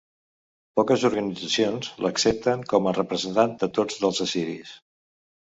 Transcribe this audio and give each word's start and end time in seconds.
Poques 0.79 1.03
organitzacions 1.09 1.91
l'accepten 2.05 2.63
com 2.73 2.89
a 2.93 2.97
representant 2.99 3.55
de 3.65 3.71
tots 3.79 4.03
dels 4.07 4.23
assiris. 4.27 4.77